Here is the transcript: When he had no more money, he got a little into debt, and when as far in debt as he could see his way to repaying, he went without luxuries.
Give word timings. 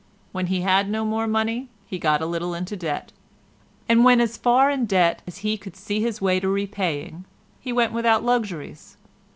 When 0.31 0.47
he 0.47 0.61
had 0.61 0.89
no 0.89 1.05
more 1.05 1.27
money, 1.27 1.69
he 1.85 1.99
got 1.99 2.23
a 2.23 2.25
little 2.25 2.55
into 2.55 2.75
debt, 2.75 3.11
and 3.87 4.03
when 4.03 4.19
as 4.19 4.35
far 4.35 4.71
in 4.71 4.87
debt 4.87 5.21
as 5.27 5.37
he 5.45 5.59
could 5.59 5.75
see 5.75 6.01
his 6.01 6.19
way 6.19 6.39
to 6.39 6.49
repaying, 6.49 7.25
he 7.59 7.71
went 7.71 7.93
without 7.93 8.23
luxuries. 8.23 8.97